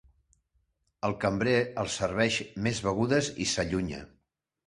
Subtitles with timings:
[1.09, 1.53] El cambrer
[1.83, 4.01] els serveix més begudes i s'allunya.